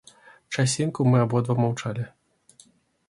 [0.55, 2.07] Часінку мы абодва маўчалі.